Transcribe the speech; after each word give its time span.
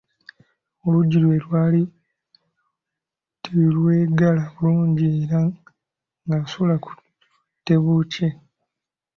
Oluggi 0.85 1.17
lwe 1.23 1.37
lwali 1.43 1.81
terweggala 3.43 4.43
bulungi 4.53 5.05
era 5.21 5.41
ng'asula 6.25 6.75
ku 6.83 6.91
tebuukye. 7.65 8.29